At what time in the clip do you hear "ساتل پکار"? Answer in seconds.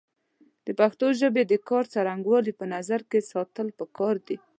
3.31-4.15